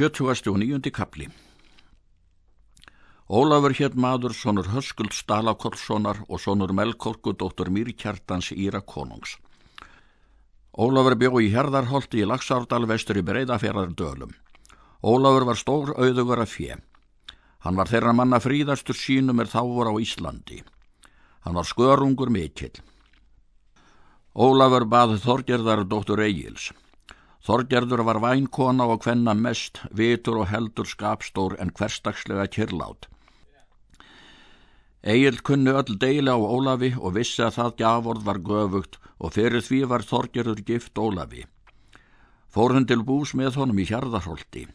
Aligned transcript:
79. 0.00 0.90
kapli 0.96 1.26
Ólafur 3.28 3.74
hétt 3.76 3.98
maður 4.00 4.32
sonur 4.32 4.70
Höskuld 4.72 5.12
Stalakollssonar 5.12 6.22
og 6.24 6.40
sonur 6.40 6.72
Melkorku 6.72 7.34
dóttur 7.36 7.68
Mýrkjartans 7.68 8.48
Íra 8.56 8.80
konungs. 8.80 9.36
Ólafur 10.72 11.18
bjó 11.20 11.42
í 11.44 11.52
Herðarholti 11.52 12.24
í 12.24 12.30
Laxárdal 12.32 12.88
vestur 12.88 13.20
í 13.20 13.26
Breiðafjörðar 13.28 13.92
dölum. 13.92 14.32
Ólafur 15.04 15.50
var 15.52 15.60
stór 15.60 15.92
auðugur 15.92 16.46
af 16.48 16.56
fjö. 16.56 16.80
Hann 17.60 17.76
var 17.76 17.92
þeirra 17.92 18.16
manna 18.16 18.40
fríðastur 18.40 18.96
sínum 18.96 19.44
er 19.44 19.52
þá 19.52 19.60
voru 19.68 19.92
á 19.92 20.00
Íslandi. 20.00 20.62
Hann 21.44 21.60
var 21.60 21.68
skörungur 21.68 22.32
mikill. 22.32 22.72
Ólafur 24.32 24.88
bað 24.88 25.18
Þorgerðar 25.26 25.84
dóttur 25.84 26.24
Egils. 26.24 26.72
Þorgerður 27.40 28.02
var 28.04 28.20
vænkona 28.20 28.84
og 28.92 29.06
hvenna 29.06 29.32
mest, 29.34 29.80
vitur 29.96 30.42
og 30.42 30.50
heldur 30.50 30.88
skapstór 30.88 31.56
en 31.62 31.72
hverstagslega 31.72 32.46
kyrlát. 32.52 33.08
Egil 35.00 35.40
kunni 35.40 35.72
öll 35.72 35.96
deila 35.96 36.34
á 36.36 36.40
Ólafi 36.40 36.90
og 37.00 37.14
vissi 37.16 37.40
að 37.40 37.56
það 37.56 37.76
gaford 37.78 38.26
var 38.26 38.42
göfugt 38.44 38.98
og 39.18 39.32
fyrir 39.32 39.64
því 39.64 39.80
var 39.88 40.04
Þorgerður 40.04 40.60
gift 40.68 41.00
Ólafi. 41.00 41.46
Fór 42.52 42.74
hún 42.76 42.84
til 42.84 43.00
bús 43.08 43.32
með 43.32 43.56
honum 43.62 43.80
í 43.80 43.88
hjarðarholti. 43.88 44.66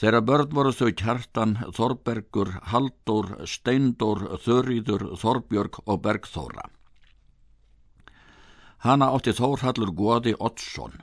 Þeirra 0.00 0.20
börn 0.24 0.52
voru 0.52 0.72
þau 0.76 0.90
Kjartan, 0.96 1.56
Þorbergur, 1.76 2.52
Haldur, 2.72 3.32
Steindor, 3.48 4.22
Þurriður, 4.44 5.10
Þorbjörg 5.20 5.80
og 5.86 6.00
Bergþóra. 6.04 6.68
Hanna 8.84 9.10
átti 9.12 9.32
Þórhallur 9.36 9.92
Góði 9.96 10.32
Oddsson. 10.38 11.00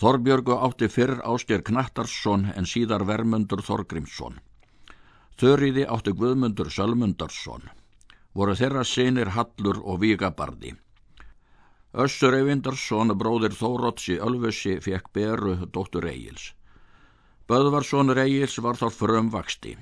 Þorbjörgu 0.00 0.56
átti 0.56 0.88
fyrr 0.88 1.20
ástjör 1.28 1.62
Knattarsson 1.68 2.46
en 2.56 2.66
síðar 2.66 3.04
Vermundur 3.04 3.60
Þorgrímsson. 3.66 4.38
Þurriði 5.40 5.84
átti 5.84 6.14
Guðmundur 6.16 6.70
Sölmundarsson. 6.72 7.68
Voru 8.32 8.54
þeirra 8.56 8.84
sinir 8.88 9.34
Hallur 9.36 9.82
og 9.84 10.00
Vígabardi. 10.00 10.72
Össur 11.92 12.32
Eyvindarsson, 12.38 13.12
bróðir 13.20 13.52
Þóróts 13.52 14.08
í 14.08 14.16
Ölfusi, 14.16 14.78
fekk 14.80 15.12
Beru, 15.12 15.58
dóttur 15.68 16.08
Egils. 16.08 16.54
Böðvarssonur 17.52 18.16
Egils 18.24 18.56
var 18.64 18.80
þá 18.80 18.88
frömvaksti. 18.96 19.76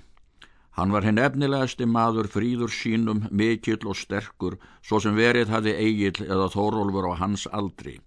Hann 0.74 0.90
var 0.90 1.06
hinn 1.06 1.22
efnilegasti 1.22 1.86
maður 1.86 2.26
fríður 2.34 2.74
sínum, 2.74 3.26
mikill 3.30 3.86
og 3.86 3.98
sterkur, 4.00 4.58
svo 4.82 4.98
sem 4.98 5.14
verið 5.14 5.54
hafi 5.54 5.76
Egil 5.76 6.26
eða 6.26 6.50
Þórólfur 6.50 7.12
á 7.14 7.22
hans 7.22 7.46
aldri. 7.46 8.00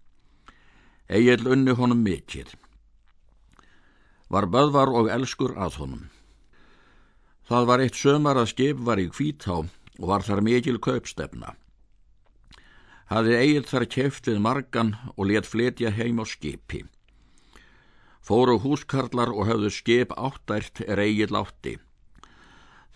Egil 1.11 1.49
unni 1.51 1.73
honum 1.75 1.99
mikið. 1.99 2.53
Var 4.31 4.45
böðvar 4.47 4.87
og 4.87 5.09
elskur 5.11 5.51
að 5.59 5.75
honum. 5.81 6.05
Það 7.43 7.65
var 7.67 7.83
eitt 7.83 7.99
sömar 7.99 8.39
að 8.39 8.53
skip 8.53 8.79
var 8.87 9.01
í 9.03 9.09
kvítá 9.11 9.57
og 9.59 10.05
var 10.07 10.23
þar 10.23 10.41
mikil 10.47 10.79
kaupstefna. 10.79 11.57
Haði 13.11 13.35
Egil 13.35 13.65
þar 13.67 13.85
keft 13.91 14.31
við 14.31 14.39
margan 14.39 14.95
og 15.17 15.27
let 15.27 15.45
fletja 15.45 15.91
heim 15.91 16.23
á 16.23 16.25
skipi. 16.25 16.85
Fóru 18.23 18.55
húskarlar 18.63 19.33
og 19.35 19.51
höfðu 19.51 19.73
skip 19.75 20.15
áttært 20.15 20.85
er 20.87 21.03
Egil 21.03 21.35
átti. 21.35 21.75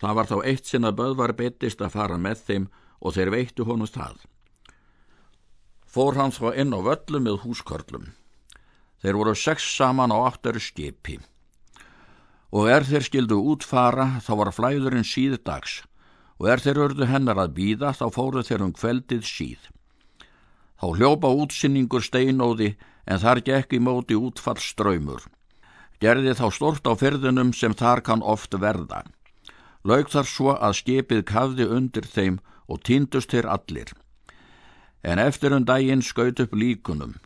Það 0.00 0.16
var 0.16 0.32
þá 0.32 0.36
eitt 0.48 0.64
sinna 0.64 0.96
böðvar 0.96 1.36
betist 1.36 1.84
að 1.84 1.92
fara 1.92 2.16
með 2.16 2.40
þeim 2.48 2.68
og 3.04 3.14
þeir 3.18 3.34
veittu 3.36 3.68
honum 3.68 3.90
það 3.92 4.24
fór 5.88 6.18
hann 6.20 6.34
þá 6.34 6.52
inn 6.60 6.76
á 6.76 6.80
völlu 6.84 7.20
með 7.24 7.42
húskörlum. 7.44 8.10
Þeir 9.00 9.16
voru 9.16 9.34
sex 9.38 9.64
saman 9.76 10.12
á 10.12 10.18
áttari 10.28 10.60
skipi. 10.60 11.16
Og 12.52 12.68
er 12.68 12.84
þeir 12.84 13.06
skildu 13.06 13.38
útfara 13.52 14.18
þá 14.24 14.32
var 14.40 14.52
flæðurinn 14.56 15.06
síðdags 15.06 15.82
og 16.38 16.48
er 16.52 16.62
þeir 16.62 16.80
örðu 16.84 17.08
hennar 17.10 17.40
að 17.40 17.54
býða 17.56 17.92
þá 17.98 18.06
fóru 18.14 18.44
þeir 18.46 18.64
um 18.66 18.72
kveldið 18.76 19.24
síð. 19.26 19.60
Þá 20.78 20.86
hljópa 20.94 21.32
útsinningur 21.34 22.04
steinóði 22.04 22.76
en 23.08 23.22
þar 23.22 23.42
gekk 23.42 23.74
í 23.74 23.80
móti 23.82 24.14
útfall 24.14 24.60
ströymur. 24.62 25.24
Gerði 25.98 26.36
þá 26.38 26.46
stort 26.54 26.86
á 26.86 26.94
fyrðunum 26.94 27.50
sem 27.56 27.74
þar 27.74 28.04
kann 28.06 28.22
oft 28.22 28.54
verða. 28.54 29.02
Laug 29.82 30.12
þar 30.12 30.28
svo 30.30 30.54
að 30.54 30.78
skipið 30.78 31.24
kafði 31.26 31.66
undir 31.74 32.06
þeim 32.06 32.38
og 32.70 32.84
týndust 32.86 33.34
þeir 33.34 33.50
allir 33.50 33.96
en 35.02 35.18
eftir 35.18 35.54
um 35.54 35.64
daginn 35.64 36.02
skaut 36.02 36.40
upp 36.40 36.54
líkunum. 36.54 37.16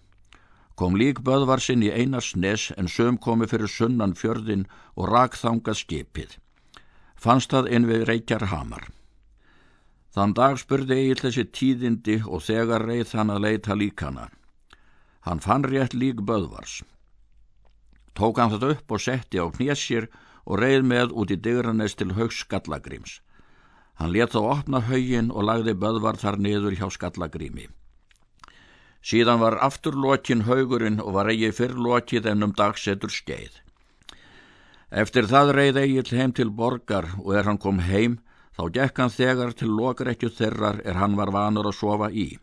Kom 0.76 0.96
líkböðvar 0.96 1.60
sinn 1.60 1.82
í 1.84 1.92
einarsnes 1.92 2.70
en 2.76 2.88
söm 2.88 3.18
komi 3.20 3.46
fyrir 3.46 3.68
sunnan 3.68 4.16
fjörðin 4.16 4.64
og 4.96 5.12
rakþangað 5.12 5.78
skipið. 5.82 6.36
Fannst 7.16 7.52
það 7.52 7.70
inn 7.76 7.88
við 7.90 8.06
reykjar 8.08 8.48
hamar. 8.50 8.88
Þann 10.12 10.34
dag 10.36 10.58
spurði 10.60 10.98
Egil 11.00 11.20
þessi 11.20 11.44
tíðindi 11.56 12.16
og 12.26 12.42
þegar 12.44 12.84
reið 12.88 13.14
hann 13.16 13.32
að 13.32 13.44
leita 13.46 13.76
líkana. 13.76 14.28
Hann 15.24 15.40
fann 15.40 15.64
rétt 15.64 15.94
lík 15.94 16.20
böðvars. 16.26 16.82
Tók 18.12 18.40
hann 18.40 18.50
þetta 18.52 18.72
upp 18.74 18.92
og 18.92 19.00
setti 19.00 19.40
á 19.40 19.46
knésjir 19.48 20.10
og 20.44 20.58
reið 20.60 20.84
með 20.84 21.14
út 21.16 21.32
í 21.32 21.38
digranes 21.38 21.94
til 21.96 22.12
högs 22.18 22.42
skallagrims. 22.44 23.20
Hann 24.00 24.12
let 24.12 24.32
þá 24.32 24.40
opna 24.56 24.80
haugin 24.88 25.30
og 25.30 25.46
lagði 25.48 25.74
böðvar 25.78 26.18
þar 26.20 26.38
niður 26.38 26.76
hjá 26.78 26.88
skallagrími. 26.90 27.68
Síðan 29.02 29.40
var 29.42 29.58
aftur 29.58 29.96
lokin 29.98 30.44
haugurinn 30.46 31.00
og 31.02 31.16
var 31.16 31.30
eigi 31.32 31.50
fyrr 31.54 31.74
lokið 31.74 32.28
en 32.32 32.46
um 32.46 32.54
dagsetur 32.54 33.10
skeið. 33.10 33.58
Eftir 35.02 35.26
það 35.26 35.54
reið 35.56 35.80
Egil 35.82 36.18
heim 36.18 36.32
til 36.36 36.50
borgar 36.52 37.08
og 37.18 37.34
er 37.34 37.48
hann 37.48 37.58
kom 37.58 37.80
heim 37.82 38.20
þá 38.58 38.64
gekk 38.76 39.00
hann 39.00 39.14
þegar 39.14 39.54
til 39.56 39.72
lokrekju 39.74 40.30
þerrar 40.36 40.80
er 40.84 41.00
hann 41.00 41.16
var 41.18 41.32
vanur 41.34 41.70
að 41.70 41.78
sofa 41.80 42.10
í. 42.12 42.38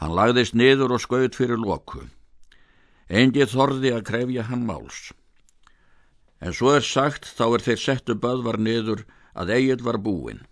Hann 0.00 0.14
lagðist 0.16 0.54
niður 0.54 0.96
og 0.96 1.02
skaut 1.02 1.36
fyrir 1.36 1.60
loku. 1.60 2.06
Engið 3.08 3.52
þorði 3.52 3.92
að 3.96 4.06
krefja 4.10 4.46
hann 4.48 4.64
máls. 4.68 5.12
En 6.40 6.52
svo 6.52 6.74
er 6.76 6.84
sagt 6.84 7.28
þá 7.36 7.46
er 7.48 7.64
þeir 7.68 7.80
settu 7.82 8.16
böðvar 8.16 8.58
niður 8.60 9.04
að 9.34 9.52
Egil 9.56 9.82
var 9.84 9.98
búinn. 10.00 10.44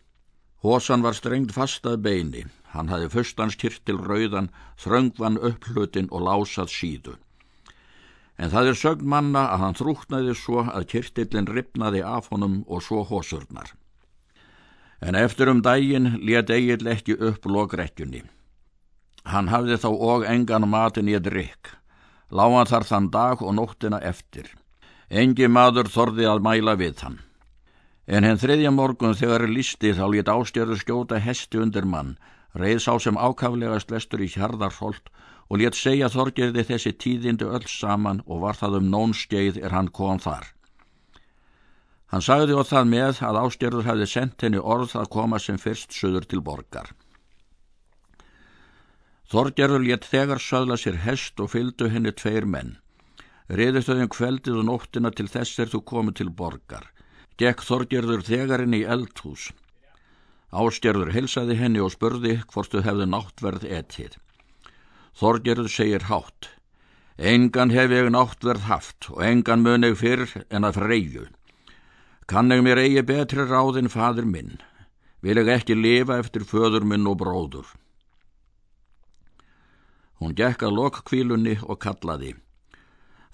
Hósan 0.65 1.03
var 1.05 1.13
strengt 1.13 1.53
fastað 1.53 1.99
beini, 2.07 2.47
hann 2.73 2.89
hafi 2.89 3.11
fyrstans 3.13 3.57
kyrtil 3.61 3.99
rauðan, 4.01 4.47
þröngvan 4.81 5.37
upplutin 5.37 6.09
og 6.09 6.25
lásað 6.25 6.71
síðu. 6.73 7.17
En 8.41 8.49
það 8.49 8.71
er 8.71 8.79
sögn 8.81 9.11
manna 9.13 9.43
að 9.53 9.61
hann 9.61 9.77
þrúknaði 9.77 10.37
svo 10.41 10.65
að 10.65 10.87
kyrtillin 10.95 11.51
ripnaði 11.53 12.01
af 12.01 12.31
honum 12.33 12.63
og 12.65 12.81
svo 12.83 13.05
hósurnar. 13.05 13.75
En 15.05 15.15
eftir 15.21 15.53
um 15.53 15.61
daginn 15.61 16.17
let 16.25 16.49
Egil 16.49 16.89
ekki 16.89 17.19
upp 17.21 17.45
logrekkjunni. 17.45 18.25
Hann 19.29 19.53
hafði 19.53 19.77
þá 19.85 19.91
og 19.93 20.25
engan 20.25 20.69
matin 20.69 21.13
í 21.13 21.19
að 21.19 21.29
drikk. 21.29 21.75
Láðan 22.33 22.73
þar 22.73 22.89
þann 22.89 23.13
dag 23.13 23.45
og 23.45 23.53
nóttina 23.61 24.01
eftir. 24.01 24.49
Engi 25.13 25.45
maður 25.45 25.93
þorði 25.93 26.33
að 26.33 26.43
mæla 26.49 26.79
við 26.81 27.05
hann. 27.05 27.21
En 28.07 28.25
henn 28.27 28.37
þriðja 28.37 28.71
morgun 28.75 29.17
þegar 29.17 29.47
listi 29.49 29.95
þá 29.97 30.05
lét 30.13 30.29
ástjörðu 30.29 30.77
skjóta 30.77 31.21
hesti 31.25 31.61
undir 31.61 31.87
mann, 31.89 32.19
reið 32.53 32.83
sá 32.85 32.93
sem 33.01 33.17
ákaflegast 33.17 33.91
lestur 33.95 34.21
í 34.21 34.29
hjarðarholt 34.29 35.09
og 35.49 35.61
lét 35.61 35.79
segja 35.79 36.11
þorgerði 36.13 36.67
þessi 36.69 36.93
tíðindi 37.01 37.49
öll 37.49 37.65
saman 37.69 38.21
og 38.27 38.43
var 38.45 38.61
það 38.61 38.79
um 38.81 38.91
nónskeið 38.93 39.63
er 39.65 39.73
hann 39.73 39.89
kom 39.89 40.21
þar. 40.21 40.45
Hann 42.13 42.23
sagði 42.23 42.59
og 42.61 42.69
það 42.69 42.91
með 42.93 43.23
að 43.25 43.41
ástjörður 43.41 43.89
hefði 43.89 44.11
sendt 44.13 44.45
henni 44.45 44.61
orð 44.61 44.93
að 45.01 45.11
koma 45.17 45.41
sem 45.41 45.57
fyrst 45.59 45.97
söður 45.97 46.29
til 46.29 46.45
borgar. 46.45 46.93
Þorgerður 49.33 49.81
létt 49.81 50.05
þegar 50.05 50.39
söðla 50.45 50.77
sér 50.77 51.01
hest 51.07 51.41
og 51.41 51.55
fylgdu 51.57 51.89
henni 51.89 52.13
tveir 52.13 52.45
menn. 52.45 52.77
Riðist 53.49 53.89
þau 53.89 54.05
um 54.05 54.13
kveldið 54.13 54.61
og 54.61 54.69
nóttina 54.69 55.11
til 55.11 55.27
þess 55.33 55.65
er 55.65 55.73
þú 55.73 55.81
komið 55.89 56.21
til 56.21 56.31
borgar 56.31 56.93
gekk 57.41 57.63
Þorgerður 57.67 58.25
þegarinn 58.27 58.77
í 58.77 58.85
eldhús. 58.87 59.51
Ástgerður 60.55 61.11
helsaði 61.15 61.57
henni 61.59 61.81
og 61.83 61.95
spurði 61.95 62.37
hvort 62.53 62.71
þau 62.71 62.85
hefði 62.87 63.07
náttverð 63.11 63.65
etið. 63.79 64.19
Þorgerður 65.19 65.71
segir 65.71 66.07
hátt. 66.11 66.51
Engan 67.19 67.71
hef 67.75 67.91
ég 67.95 68.11
náttverð 68.11 68.69
haft 68.69 69.09
og 69.11 69.23
engan 69.23 69.63
mun 69.63 69.87
ég 69.87 69.99
fyrr 69.99 70.27
en 70.51 70.67
að 70.67 70.79
freyju. 70.81 71.27
Kann 72.31 72.51
ég 72.55 72.63
mér 72.65 72.81
eigi 72.83 73.03
betri 73.07 73.47
ráðin 73.47 73.91
fadur 73.91 74.27
minn. 74.27 74.59
Vil 75.23 75.39
ég 75.39 75.51
ekki 75.51 75.75
lifa 75.79 76.19
eftir 76.23 76.47
föður 76.47 76.87
minn 76.87 77.07
og 77.07 77.19
bróður. 77.23 77.67
Hún 80.23 80.35
gekk 80.39 80.63
að 80.63 80.79
lokkvílunni 80.79 81.59
og 81.67 81.79
kallaði. 81.83 82.35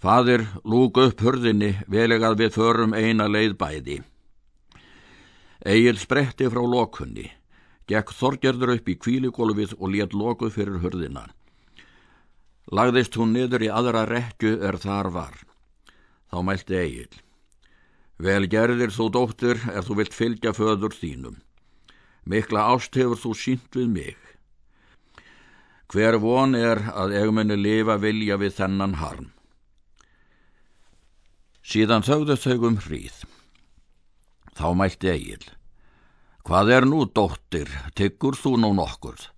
Fadir, 0.00 0.46
lúk 0.64 0.96
upp 0.96 1.20
hurðinni, 1.20 1.74
veleg 1.84 2.22
að 2.24 2.38
við 2.40 2.54
förum 2.54 2.94
eina 2.96 3.26
leið 3.28 3.56
bæði. 3.60 3.96
Egil 5.60 5.98
spretti 6.00 6.46
frá 6.48 6.62
lokunni, 6.64 7.26
gekk 7.84 8.14
þorgerður 8.16 8.78
upp 8.78 8.86
í 8.88 8.96
kvíligólfið 8.96 9.74
og 9.76 9.90
let 9.92 10.14
lokuð 10.16 10.54
fyrir 10.54 10.78
hurðina. 10.80 11.26
Lagðist 12.72 13.18
hún 13.20 13.34
niður 13.36 13.66
í 13.66 13.68
aðra 13.68 14.06
rekju 14.08 14.54
er 14.64 14.78
þar 14.80 15.10
var. 15.12 15.36
Þá 16.32 16.38
mælti 16.48 16.78
Egil. 16.78 17.20
Vel 18.16 18.46
gerðir 18.48 18.94
þú 18.94 19.08
dóttir 19.12 19.60
ef 19.74 19.84
þú 19.84 19.96
vilt 19.98 20.16
fylgja 20.16 20.52
föður 20.56 20.96
þínum. 20.96 21.36
Mikla 22.24 22.70
ást 22.72 22.96
hefur 22.96 23.20
þú 23.20 23.34
sínt 23.36 23.76
við 23.76 23.92
mig. 23.92 24.16
Hver 25.92 26.16
von 26.22 26.54
er 26.54 26.80
að 26.94 27.18
eigmenni 27.20 27.58
lifa 27.58 27.98
vilja 28.00 28.38
við 28.40 28.56
þennan 28.60 28.96
harm. 29.00 29.28
Síðan 31.60 32.04
þauðu 32.06 32.36
þau 32.40 32.68
um 32.70 32.78
hríð. 32.84 33.24
Þá 34.56 34.68
mælti 34.76 35.10
Egil. 35.12 35.44
Hvað 36.44 36.72
er 36.76 36.86
nú, 36.88 37.04
dóttir, 37.04 37.68
tyggur 37.94 38.38
þú 38.38 38.56
nú 38.62 38.72
nokkurð? 38.76 39.28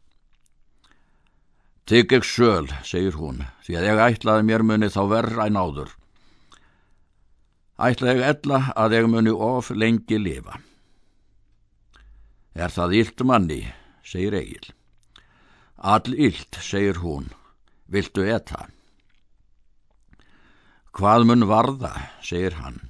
Tygg 1.90 2.14
ekki 2.14 2.28
söl, 2.30 2.68
segir 2.86 3.18
hún, 3.18 3.42
því 3.66 3.74
að 3.78 3.86
ég 3.88 4.02
ætlaði 4.06 4.46
mér 4.46 4.62
muni 4.64 4.88
þá 4.88 5.02
verra 5.10 5.48
en 5.50 5.58
áður. 5.58 5.90
Ætlaði 7.82 8.20
ég 8.20 8.28
ella 8.30 8.60
að 8.78 8.94
ég 8.96 9.08
muni 9.10 9.34
of 9.34 9.72
lengi 9.74 10.20
lifa. 10.22 10.60
Er 12.54 12.70
það 12.70 12.94
illt 13.00 13.24
manni, 13.26 13.60
segir 14.06 14.38
Egil. 14.38 14.70
All 15.82 16.14
illt, 16.14 16.60
segir 16.62 17.02
hún, 17.02 17.32
viltu 17.90 18.22
etta? 18.30 18.68
Hvað 20.92 21.24
mun 21.24 21.46
varða, 21.48 21.92
segir 22.20 22.58
hann. 22.60 22.80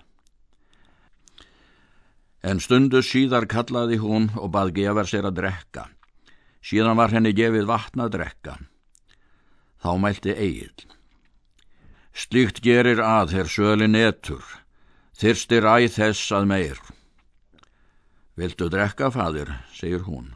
En 2.43 2.59
stundu 2.59 2.99
síðar 3.07 3.47
kallaði 3.47 4.01
hún 4.03 4.33
og 4.35 4.51
bað 4.55 4.73
gefa 4.79 5.05
sér 5.07 5.29
að 5.29 5.37
drekka. 5.39 5.85
Síðan 6.63 6.99
var 6.99 7.15
henni 7.15 7.31
gefið 7.39 7.69
vatna 7.71 8.09
að 8.09 8.17
drekka. 8.17 8.57
Þá 9.83 9.91
mælti 10.03 10.35
Egil. 10.35 10.75
Slíkt 12.13 12.59
gerir 12.65 12.99
að 13.03 13.37
þeir 13.37 13.51
sölin 13.55 13.99
etur, 13.99 14.43
þyrstir 15.19 15.67
æð 15.67 15.95
þess 15.95 16.35
að 16.35 16.49
meir. 16.51 16.81
Viltu 18.35 18.67
drekka, 18.73 19.13
fadir, 19.15 19.53
segir 19.71 20.03
hún. 20.09 20.35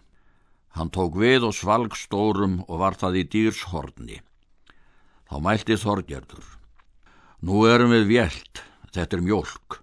Hann 0.78 0.92
tók 0.94 1.18
við 1.18 1.48
og 1.48 1.56
svalg 1.56 1.98
stórum 1.98 2.60
og 2.68 2.78
var 2.84 2.94
það 2.94 3.18
í 3.22 3.26
dýrshorni. 3.34 4.20
Þá 5.26 5.36
mælti 5.42 5.78
Þorgerdur. 5.82 6.55
Nú 7.44 7.66
erum 7.68 7.92
við 7.92 8.06
vjelt, 8.08 8.62
þetta 8.96 9.18
er 9.18 9.22
mjölk. 9.24 9.80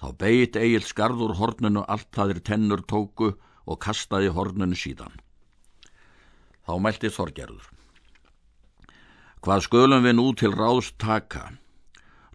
Þá 0.00 0.06
beit 0.18 0.56
Egil 0.58 0.82
skarður 0.82 1.36
hornunu 1.38 1.84
allt 1.86 2.08
það 2.16 2.34
er 2.34 2.40
tennur 2.48 2.82
tóku 2.82 3.34
og 3.70 3.78
kastaði 3.84 4.32
hornunu 4.34 4.74
síðan. 4.74 5.12
Þá 6.66 6.72
mælti 6.82 7.10
Þorgerður. 7.12 7.68
Hvað 9.40 9.62
skulum 9.68 10.04
við 10.04 10.16
nú 10.18 10.26
til 10.34 10.50
ráðst 10.56 10.98
taka? 10.98 11.52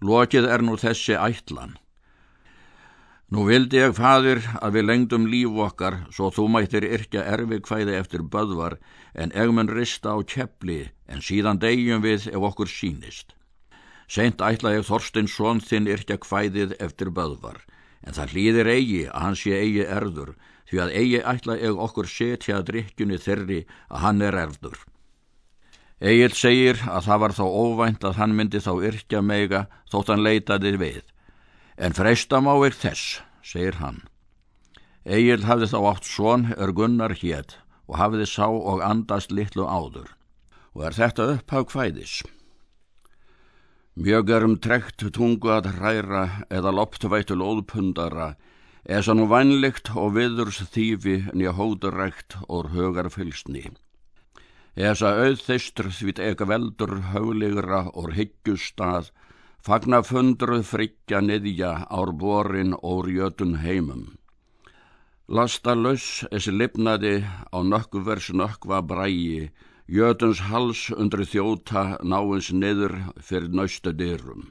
Lokið 0.02 0.48
er 0.50 0.64
nú 0.64 0.78
þessi 0.80 1.18
ætlan. 1.20 1.76
Nú 3.34 3.48
vildi 3.48 3.80
ég, 3.80 3.96
fadir, 3.98 4.44
að 4.62 4.76
við 4.78 4.84
lengdum 4.86 5.24
líf 5.26 5.56
okkar 5.66 5.96
svo 6.14 6.28
þú 6.34 6.44
mættir 6.54 6.86
yrkja 6.86 7.24
erfi 7.26 7.58
kvæði 7.66 7.96
eftir 7.98 8.22
böðvar 8.22 8.76
en 9.18 9.34
egmun 9.34 9.72
rista 9.72 10.14
á 10.14 10.22
kepli 10.22 10.92
en 11.10 11.26
síðan 11.26 11.58
degjum 11.58 12.04
við 12.06 12.28
ef 12.30 12.46
okkur 12.52 12.70
sínist. 12.70 13.34
Seint 14.06 14.44
ætla 14.46 14.76
ég 14.76 14.86
Þorstein 14.86 15.26
svon 15.26 15.58
þinn 15.58 15.90
yrkja 15.90 16.20
kvæðið 16.22 16.76
eftir 16.78 17.10
böðvar, 17.10 17.64
en 18.06 18.14
það 18.14 18.36
hlýðir 18.36 18.70
eigi 18.76 19.02
að 19.10 19.24
hann 19.26 19.40
sé 19.42 19.58
eigi 19.58 19.88
erður, 19.98 20.36
því 20.70 20.84
að 20.84 20.94
eigi 21.02 21.24
ætla 21.34 21.58
ég 21.64 21.82
okkur 21.88 22.12
setja 22.12 22.60
að 22.60 22.68
drikkjunni 22.70 23.18
þerri 23.26 23.60
að 23.90 24.06
hann 24.06 24.22
er 24.22 24.38
erður. 24.44 24.78
Egil 25.98 26.34
segir 26.38 26.78
að 26.86 27.10
það 27.10 27.22
var 27.26 27.34
þá 27.34 27.46
óvænt 27.50 28.06
að 28.06 28.18
hann 28.22 28.38
myndi 28.38 28.62
þá 28.62 28.74
yrkja 28.92 29.26
meiga 29.26 29.66
þótt 29.90 30.14
hann 30.14 30.26
leitaði 30.28 30.78
við, 30.78 31.02
en 31.78 31.96
freista 31.96 32.40
má 32.42 32.54
ekki 32.66 32.82
þess, 32.86 33.22
segir 33.44 33.80
hann. 33.82 34.04
Egil 35.06 35.44
hafði 35.46 35.70
þá 35.74 35.80
átt 35.92 36.08
svon 36.10 36.48
er 36.58 36.72
gunnar 36.74 37.14
hétt 37.20 37.60
og 37.86 38.00
hafiði 38.00 38.26
sá 38.30 38.48
og 38.48 38.82
andast 38.82 39.32
litlu 39.32 39.68
áður, 39.68 40.10
og 40.74 40.88
er 40.88 40.98
þetta 40.98 41.28
upphag 41.36 41.70
kvæðis. 41.70 42.16
Mjög 43.96 44.32
erum 44.36 44.58
trekt 44.60 45.06
tungu 45.16 45.52
að 45.54 45.70
hræra 45.78 46.24
eða 46.52 46.74
loptvættul 46.76 47.44
óðpundara, 47.46 48.34
eða 48.84 49.16
nú 49.16 49.28
vænlegt 49.32 49.94
og 49.96 50.18
viðurs 50.18 50.60
þýfi 50.74 51.16
nýja 51.32 51.54
hóðurækt 51.56 52.40
og 52.50 52.74
högar 52.74 53.12
fylsni. 53.14 53.70
Esa 54.76 55.14
auðþeistur 55.22 55.88
svít 55.96 56.20
eka 56.20 56.50
veldur 56.50 56.98
höfligra 57.14 57.86
og 57.94 58.12
hyggjustad, 58.18 59.14
fagna 59.66 60.04
fundruð 60.06 60.66
friggja 60.70 61.24
niðja 61.26 61.72
ár 61.90 62.12
borin 62.14 62.76
og 62.78 63.08
rjötun 63.08 63.56
heimum. 63.64 64.04
Lasta 65.28 65.74
laus 65.74 66.26
essi 66.30 66.52
lipnaði 66.54 67.16
á 67.26 67.58
nökku 67.66 68.04
vers 68.06 68.30
nökkva 68.30 68.84
brægi, 68.86 69.50
Jötuns 69.86 70.40
hals 70.50 70.88
undri 70.90 71.28
þjóta 71.30 72.00
náins 72.02 72.48
niður 72.50 72.96
fyrir 73.22 73.52
nausta 73.54 73.92
dyrum. 73.94 74.48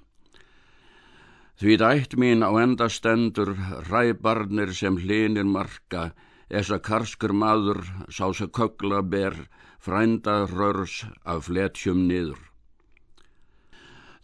Því 1.59 1.75
dætt 1.83 2.15
mín 2.19 2.47
á 2.47 2.51
enda 2.63 2.87
stendur 2.87 3.51
ræbarnir 3.91 4.71
sem 4.75 4.99
hlinir 4.99 5.47
marka, 5.47 6.13
þessa 6.51 6.79
karskur 6.79 7.35
maður 7.35 7.83
sá 8.11 8.31
sem 8.31 8.51
kögla 8.51 9.03
ber 9.03 9.35
frænda 9.83 10.47
rörs 10.47 11.03
af 11.27 11.51
fletjum 11.51 12.07
niður. 12.07 12.54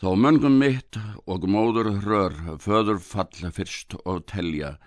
Þó 0.00 0.14
möngum 0.17 0.55
mitt 0.56 0.97
og 1.29 1.43
móður 1.44 1.91
rör 2.00 2.37
föður 2.64 3.02
falla 3.05 3.50
fyrst 3.52 3.99
og 4.08 4.23
telja, 4.32 4.79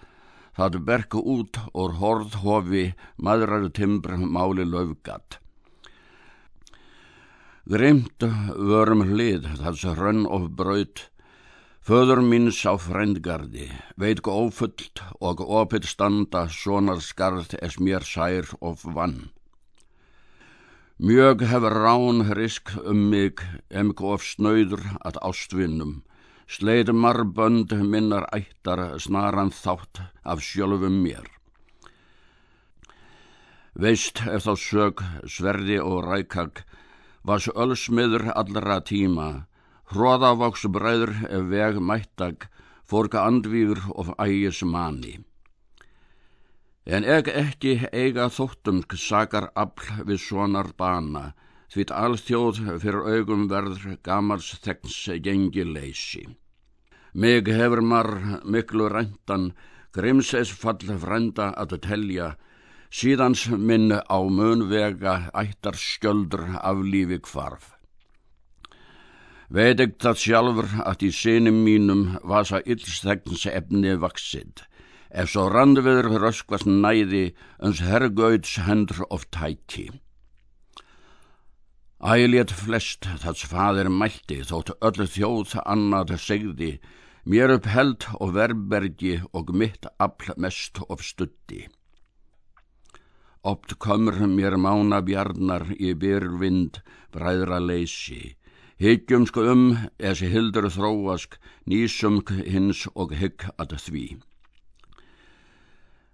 það 0.57 0.77
berku 0.88 1.21
út 1.36 1.60
og 1.69 2.00
horð 2.00 2.38
hofi 2.42 2.86
maðrar 3.27 3.68
timbr 3.77 4.15
máli 4.18 4.65
löfgat. 4.65 5.38
Grimt 7.69 8.25
vörum 8.71 9.06
hlið 9.12 9.45
þess 9.62 9.86
hrönn 10.00 10.25
of 10.25 10.50
braut, 10.57 11.06
föður 11.86 12.24
míns 12.25 12.63
á 12.65 12.74
frendgardi, 12.81 13.69
veit 14.01 14.25
gófullt 14.25 15.06
og 15.21 15.45
opitt 15.45 15.86
standa 15.94 16.48
sonar 16.50 17.06
skarð 17.06 17.54
es 17.62 17.77
mér 17.77 18.01
sær 18.01 18.50
of 18.60 18.81
vann. 18.98 19.30
Mjög 21.03 21.41
hefur 21.44 21.73
rán 21.83 22.21
risk 22.31 22.69
um 22.88 23.09
mig, 23.11 23.41
emg 23.67 24.00
of 24.07 24.21
snöyður 24.23 24.85
að 25.03 25.17
ástvinnum, 25.29 25.97
sleið 26.47 26.94
marbönd 26.95 27.73
minnar 27.91 28.24
ættar 28.38 28.83
snaran 29.03 29.51
þátt 29.51 30.00
af 30.24 30.39
sjálfum 30.48 31.01
mér. 31.03 31.27
Veist 33.75 34.24
ef 34.31 34.48
þá 34.48 34.53
sög, 34.63 35.03
sverði 35.27 35.81
og 35.83 36.07
rækag, 36.07 36.63
vas 37.27 37.50
ölsmiður 37.51 38.29
allra 38.31 38.79
tíma, 38.79 39.29
hróðavoks 39.91 40.63
bræður 40.72 41.12
ef 41.27 41.51
veg 41.51 41.83
mættak, 41.83 42.48
fórka 42.88 43.27
andvígur 43.27 43.83
of 43.91 44.15
ægis 44.24 44.63
mani. 44.63 45.17
En 46.86 47.06
eg 47.08 47.30
ekki 47.32 47.78
eiga 47.96 48.28
þóttumsk 48.28 48.98
sakar 49.00 49.50
afl 49.56 50.04
við 50.08 50.20
sonar 50.20 50.74
bana, 50.75 51.32
því 51.72 51.86
alþjóð 51.96 52.58
fyrir 52.84 53.06
augum 53.08 53.46
verður 53.48 53.96
gamals 54.04 54.50
þegns 54.66 54.98
gengi 55.24 55.63
leysi. 55.63 56.25
Mig 57.13 57.48
hefur 57.48 57.82
marr 57.82 58.42
miklu 58.44 58.90
ræntan, 58.92 59.54
grimses 59.96 60.52
fall 60.52 60.98
frænda 61.00 61.54
að 61.56 61.78
telja, 61.88 62.34
síðans 62.92 63.48
minn 63.48 63.94
á 63.94 64.20
munvega 64.28 65.30
ættar 65.34 65.80
skjöldur 65.80 66.44
af 66.60 66.84
lífi 66.84 67.22
kvarf. 67.24 67.72
Veit 69.54 69.80
ekki 69.80 70.02
það 70.04 70.20
sjálfur 70.20 70.70
að 70.84 71.08
í 71.08 71.12
sinum 71.13 71.63
mínum 71.63 72.04
vasa 72.28 72.60
illstegns 72.66 73.46
efni 73.48 73.96
vaksid, 74.02 74.66
ef 75.13 75.29
svo 75.29 75.46
randviður 75.53 76.10
röskvast 76.24 76.65
næði 76.65 77.25
uns 77.62 77.82
hergauðs 77.86 78.55
hendur 78.65 79.05
of 79.13 79.27
tæti. 79.36 79.91
Ælétt 82.03 82.51
flest 82.51 83.05
þess 83.22 83.46
fadir 83.48 83.88
mælti 84.01 84.41
þótt 84.50 84.74
öllu 84.88 85.05
þjóð 85.08 85.53
annað 85.63 86.17
segði, 86.20 86.72
mér 87.29 87.53
upp 87.55 87.70
held 87.72 88.10
og 88.20 88.34
verbergi 88.36 89.13
og 89.32 89.53
mitt 89.55 89.88
afl 90.03 90.34
mest 90.36 90.82
of 90.89 91.05
stutti. 91.05 91.62
Opt 93.43 93.77
komur 93.79 94.20
mér 94.27 94.58
mána 94.60 95.00
bjarnar 95.03 95.70
í 95.75 95.93
byrvind 96.00 96.82
bræðra 97.15 97.62
leysi. 97.63 98.36
Hyggjum 98.84 99.27
sko 99.29 99.48
um, 99.53 99.65
essi 100.00 100.27
hildur 100.32 100.67
þróask, 100.72 101.36
nýsum 101.67 102.20
hins 102.27 102.88
og 102.96 103.15
hygg 103.15 103.48
að 103.55 103.77
því. 103.86 104.05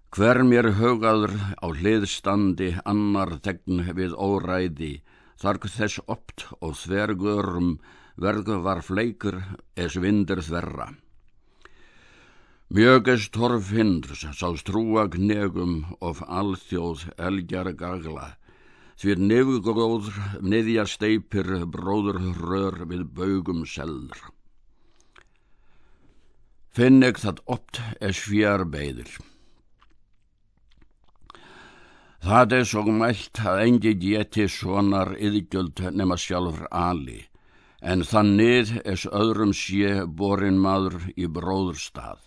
Hver 0.10 0.40
mér 0.42 0.72
hugaður 0.74 1.36
á 1.62 1.70
hliðstandi 1.70 2.72
annar 2.82 3.36
þegn 3.46 3.84
við 3.94 4.16
óræði, 4.18 5.04
þarg 5.38 5.68
þess 5.70 6.02
opt 6.10 6.48
og 6.66 6.74
þvergurum 6.82 7.76
verðu 8.18 8.58
var 8.66 8.82
fleikur 8.82 9.38
es 9.78 10.00
vindur 10.02 10.42
þverra. 10.42 10.90
Mjögest 12.74 13.36
torf 13.38 13.70
hindrs 13.70 14.26
sást 14.34 14.66
trúa 14.66 15.06
knegum 15.14 15.78
of 16.02 16.26
alþjóð 16.26 17.06
elgjar 17.30 17.70
gagla, 17.78 18.34
því 18.98 19.16
nefugróður 19.30 20.20
niðja 20.42 20.90
steipir 20.90 21.54
bróður 21.70 22.22
rör 22.42 22.82
við 22.90 23.06
baugum 23.14 23.62
selr. 23.70 24.26
Finn 26.74 27.04
ek 27.06 27.22
það 27.22 27.46
opt 27.46 27.86
es 28.02 28.26
fjær 28.26 28.66
beðir. 28.66 29.20
Það 32.20 32.54
er 32.58 32.66
svo 32.68 32.82
mælt 32.92 33.40
að 33.48 33.62
engi 33.64 33.94
geti 33.96 34.48
svonar 34.52 35.14
yðgjöld 35.16 35.80
nema 35.96 36.18
sjálfur 36.20 36.68
ali, 36.76 37.22
en 37.80 38.04
þannig 38.04 38.74
es 38.84 39.06
öðrum 39.08 39.54
sé 39.56 40.02
borin 40.04 40.60
maður 40.60 41.06
í 41.16 41.30
bróðurstað. 41.32 42.20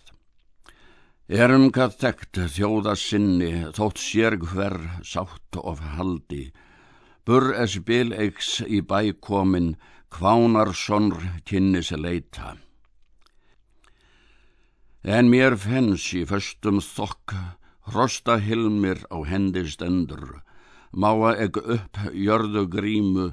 Erum 1.29 1.69
hvað 1.71 1.99
þekkt 2.01 2.41
þjóða 2.57 2.97
sinni 2.97 3.53
þótt 3.77 4.01
sér 4.01 4.39
hver 4.41 4.79
sátt 5.05 5.61
of 5.61 5.85
haldi, 5.93 6.49
bur 7.23 7.53
es 7.53 7.77
bil 7.85 8.17
eiks 8.17 8.63
í 8.65 8.81
bækomin 8.81 9.75
kvánar 10.09 10.73
sonr 10.73 11.21
kynnis 11.45 11.93
leita. 11.93 12.57
En 15.05 15.29
mér 15.29 15.53
fenns 15.53 16.09
í 16.17 16.25
föstum 16.25 16.81
þokk 16.81 17.37
Hrosta 17.91 18.37
hilmir 18.39 19.03
á 19.11 19.17
hendi 19.27 19.65
stendur, 19.67 20.41
máa 20.91 21.33
eg 21.45 21.57
upp 21.57 21.99
jörðu 22.15 22.67
grímu, 22.75 23.31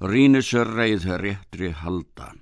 rínisur 0.00 0.68
reið 0.76 1.06
réttri 1.22 1.70
halda. 1.72 2.34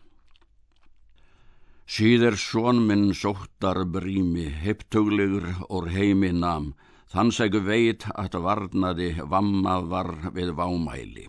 Síðir 1.87 2.35
svon 2.41 2.81
minn 2.89 3.13
sóttar 3.15 3.85
brími, 3.85 4.49
heiptuglegur 4.65 5.47
og 5.69 5.91
heimi 5.93 6.33
nam, 6.33 6.73
þanns 7.13 7.39
eg 7.45 7.55
veit 7.63 8.07
að 8.19 8.41
varnaði 8.47 9.11
vamma 9.31 9.79
var 9.93 10.11
við 10.35 10.55
vámæli. 10.59 11.29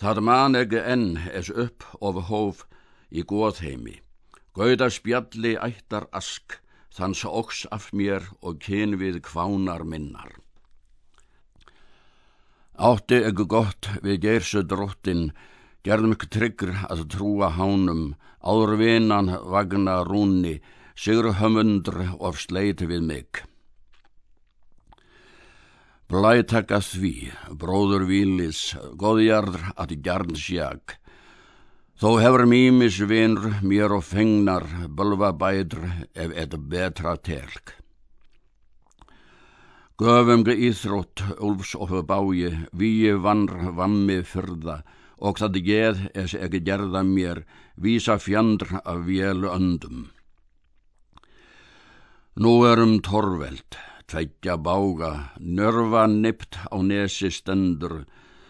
Það 0.00 0.20
man 0.24 0.56
eg 0.56 0.76
enn 0.78 1.18
es 1.32 1.50
upp 1.50 1.84
of 2.00 2.20
hóf 2.28 2.66
í 3.10 3.24
góðheimi, 3.26 3.98
gauða 4.54 4.88
spjalli 4.92 5.56
ættar 5.58 6.06
ask, 6.12 6.60
þanns 6.94 7.24
óks 7.24 7.64
af 7.70 7.90
mér 7.96 8.26
og 8.42 8.60
kyn 8.64 8.98
við 9.00 9.20
kvánar 9.26 9.84
minnar. 9.86 10.34
Átti 12.80 13.20
egu 13.28 13.44
gott 13.44 13.90
við 14.00 14.22
gersu 14.24 14.62
drottin, 14.64 15.30
gerðum 15.84 16.14
ykkur 16.16 16.30
tryggur 16.32 16.74
að 16.88 17.04
trúa 17.12 17.50
hánum, 17.52 18.14
áður 18.40 18.78
vinan 18.80 19.28
vagna 19.52 20.00
rúni, 20.08 20.58
sigur 20.96 21.34
hömundr 21.36 22.16
og 22.18 22.40
sleiti 22.40 22.88
við 22.88 23.04
mig. 23.04 23.42
Blætaka 26.10 26.80
því, 26.82 27.30
bróður 27.54 28.08
vílis, 28.08 28.72
góðjarður 28.98 29.68
að 29.76 29.92
gjarn 30.02 30.34
sjag, 30.34 30.96
Þó 32.00 32.14
hefur 32.16 32.46
mýmis 32.48 32.96
vinur 33.04 33.58
mér 33.60 33.92
og 33.92 34.06
fengnar 34.08 34.64
bölva 34.96 35.34
bædur 35.36 35.82
ef 36.16 36.30
eða 36.32 36.58
betra 36.72 37.12
telk. 37.20 37.74
Göfumge 40.00 40.54
íþrótt 40.56 41.20
úlfs 41.44 41.74
og 41.76 41.92
bái, 42.08 42.54
víi 42.72 43.12
vanr 43.20 43.74
vammi 43.76 44.16
fyrða 44.24 44.78
og 45.20 45.42
það 45.42 45.58
geð 45.66 46.00
es 46.22 46.32
ekki 46.32 46.62
gerða 46.64 47.02
mér 47.04 47.42
vísa 47.76 48.16
fjandr 48.16 48.80
af 48.80 49.04
vélu 49.04 49.52
öndum. 49.52 50.08
Nú 52.40 52.54
erum 52.64 53.02
torveld, 53.04 53.76
tveggja 54.08 54.56
bága, 54.56 55.36
nörfa 55.36 56.08
nipt 56.08 56.56
á 56.72 56.80
nesi 56.80 57.28
stendur, 57.28 58.06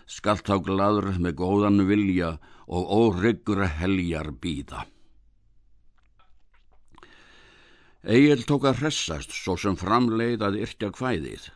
skallt 0.06 0.46
á 0.46 0.62
gladur 0.62 1.18
með 1.18 1.34
góðan 1.42 1.82
vilja 1.90 2.36
og 2.70 2.90
óryggur 2.94 3.64
heljar 3.66 4.30
býða. 4.42 4.84
Egil 8.00 8.44
tók 8.48 8.64
að 8.70 8.84
hressast 8.84 9.34
svo 9.34 9.56
sem 9.60 9.74
framleið 9.76 10.44
að 10.46 10.60
yrkja 10.62 10.92
kvæðið 10.94 11.50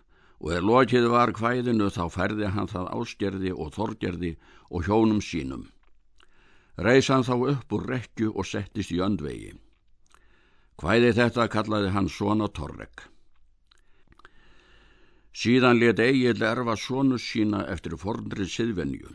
og 0.45 0.51
er 0.53 0.67
lokið 0.67 1.07
var 1.13 1.33
kvæðinu 1.33 1.87
þá 1.95 2.03
færði 2.13 2.51
hann 2.53 2.69
það 2.69 2.91
áskerði 2.99 3.53
og 3.55 3.71
þorgerði 3.77 4.35
og 4.69 4.85
hjónum 4.89 5.23
sínum. 5.25 5.63
Reys 6.77 7.09
hann 7.09 7.25
þá 7.25 7.35
upp 7.55 7.73
úr 7.73 7.87
rekju 7.89 8.35
og 8.35 8.49
settist 8.51 8.93
í 8.93 9.01
öndvegi. 9.01 9.55
Kvæði 10.83 11.15
þetta 11.17 11.47
kallaði 11.49 11.95
hann 11.95 12.11
svona 12.11 12.51
Torrek. 12.51 13.07
Síðan 15.35 15.79
let 15.79 16.03
Egil 16.03 16.43
erfa 16.43 16.75
sonu 16.77 17.17
sína 17.19 17.63
eftir 17.71 17.95
fornrið 17.99 18.51
siðvenju 18.51 19.15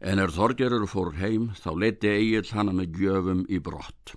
en 0.00 0.20
er 0.20 0.32
Þorgerur 0.32 0.86
fór 0.90 1.14
heim 1.16 1.50
þá 1.56 1.70
leti 1.80 2.10
Egil 2.12 2.44
hana 2.52 2.74
með 2.76 2.98
gjöfum 3.00 3.44
í 3.48 3.60
brott. 3.62 4.16